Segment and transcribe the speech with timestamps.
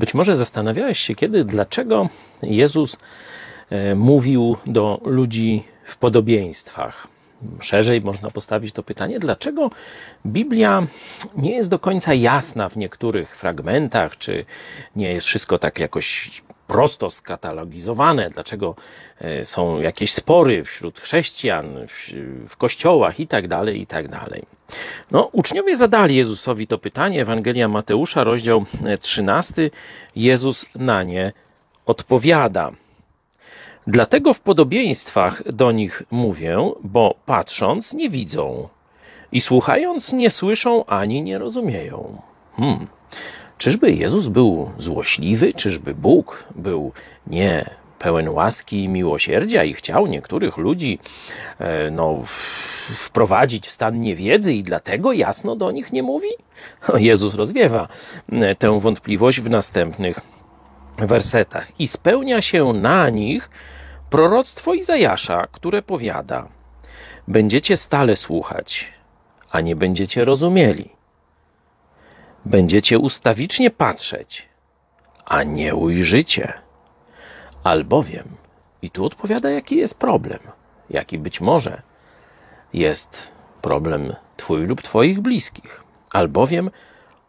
[0.00, 2.08] Być może zastanawiałeś się kiedy, dlaczego
[2.42, 2.96] Jezus
[3.70, 7.08] e, mówił do ludzi w podobieństwach.
[7.60, 9.70] Szerzej można postawić to pytanie, dlaczego
[10.26, 10.86] Biblia
[11.36, 14.44] nie jest do końca jasna w niektórych fragmentach, czy
[14.96, 18.74] nie jest wszystko tak jakoś prosto skatalogizowane, dlaczego
[19.20, 22.12] e, są jakieś spory wśród chrześcijan, w,
[22.48, 24.06] w kościołach i tak dalej, i tak.
[25.10, 28.64] No, uczniowie zadali Jezusowi to pytanie, Ewangelia Mateusza, rozdział
[29.00, 29.70] 13,
[30.16, 31.32] Jezus na nie
[31.86, 32.70] odpowiada.
[33.86, 38.68] Dlatego w podobieństwach do nich mówię, bo patrząc nie widzą
[39.32, 42.22] i słuchając nie słyszą ani nie rozumieją.
[42.56, 42.99] Hmm.
[43.60, 45.52] Czyżby Jezus był złośliwy?
[45.52, 46.92] Czyżby Bóg był
[47.26, 50.98] nie pełen łaski i miłosierdzia i chciał niektórych ludzi
[51.58, 52.22] e, no,
[52.94, 56.28] wprowadzić w stan niewiedzy i dlatego jasno do nich nie mówi?
[56.94, 57.88] Jezus rozwiewa
[58.32, 60.20] e, tę wątpliwość w następnych
[60.98, 61.80] wersetach.
[61.80, 63.50] I spełnia się na nich
[64.10, 66.48] proroctwo Izajasza, które powiada:
[67.28, 68.92] Będziecie stale słuchać,
[69.50, 70.99] a nie będziecie rozumieli.
[72.44, 74.48] Będziecie ustawicznie patrzeć,
[75.24, 76.52] a nie ujrzycie.
[77.64, 78.28] Albowiem,
[78.82, 80.38] i tu odpowiada, jaki jest problem,
[80.90, 81.82] jaki być może
[82.72, 85.84] jest problem Twój lub Twoich bliskich.
[86.12, 86.70] Albowiem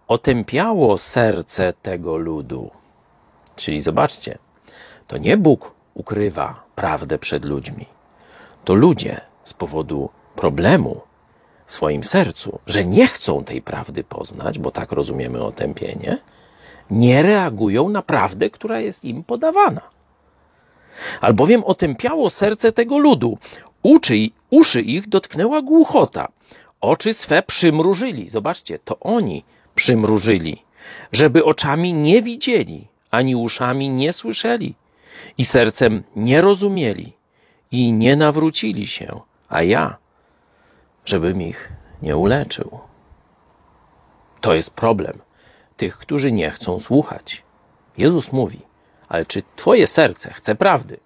[0.08, 2.72] otępiało serce tego ludu.
[3.56, 4.38] Czyli zobaczcie,
[5.08, 7.86] to nie Bóg ukrywa prawdę przed ludźmi.
[8.66, 11.02] To ludzie z powodu problemu
[11.72, 16.18] w swoim sercu, że nie chcą tej prawdy poznać, bo tak rozumiemy otępienie,
[16.90, 19.82] nie reagują na prawdę, która jest im podawana.
[21.22, 23.38] Albowiem otępiało serce tego ludu,
[23.84, 26.28] uczy, uszy ich dotknęła głuchota,
[26.82, 28.30] oczy swe przymrużyli.
[28.30, 29.44] Zobaczcie, to oni
[29.76, 30.64] przymrużyli,
[31.12, 34.76] żeby oczami nie widzieli, ani uszami nie słyszeli,
[35.38, 37.14] i sercem nie rozumieli,
[37.72, 40.01] i nie nawrócili się, a ja,
[41.06, 42.80] żebym ich nie uleczył.
[44.42, 45.22] To jest problem
[45.78, 47.44] tych, którzy nie chcą słuchać.
[47.98, 48.62] Jezus mówi,
[49.10, 51.00] ale czy Twoje serce chce prawdy?